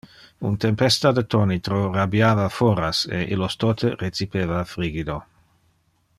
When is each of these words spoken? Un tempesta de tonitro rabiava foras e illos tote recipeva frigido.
Un 0.49 0.55
tempesta 0.63 1.11
de 1.17 1.23
tonitro 1.33 1.81
rabiava 1.97 2.47
foras 2.57 3.03
e 3.19 3.19
illos 3.35 3.55
tote 3.65 3.93
recipeva 4.03 4.65
frigido. 4.75 5.21